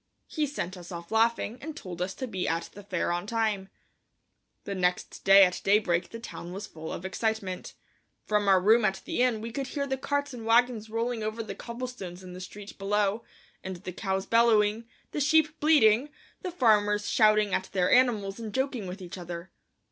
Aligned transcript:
He 0.25 0.47
sent 0.47 0.75
us 0.77 0.91
off 0.91 1.11
laughing 1.11 1.59
and 1.61 1.77
told 1.77 2.01
us 2.01 2.15
to 2.15 2.25
be 2.27 2.47
at 2.47 2.71
the 2.73 2.81
fair 2.81 3.11
on 3.11 3.27
time. 3.27 3.69
The 4.63 4.73
next 4.73 5.23
day 5.23 5.43
at 5.45 5.61
daybreak 5.63 6.09
the 6.09 6.19
town 6.19 6.53
was 6.53 6.65
full 6.65 6.91
of 6.91 7.05
excitement. 7.05 7.75
From 8.25 8.47
our 8.47 8.59
room 8.59 8.83
at 8.83 9.03
the 9.05 9.21
inn 9.21 9.41
we 9.41 9.51
could 9.51 9.67
hear 9.67 9.85
the 9.85 9.97
carts 9.99 10.33
and 10.33 10.43
wagons 10.43 10.89
rolling 10.89 11.21
over 11.21 11.43
the 11.43 11.53
cobblestones 11.53 12.23
in 12.23 12.33
the 12.33 12.41
street 12.41 12.79
below, 12.79 13.23
and 13.63 13.75
the 13.75 13.93
cows 13.93 14.25
bellowing, 14.25 14.85
the 15.11 15.19
sheep 15.21 15.59
bleating, 15.59 16.09
the 16.41 16.49
farmers 16.49 17.07
shouting 17.07 17.53
at 17.53 17.69
their 17.71 17.91
animals 17.91 18.39
and 18.39 18.55
joking 18.55 18.87
with 18.87 19.03
each 19.03 19.19
other. 19.19 19.51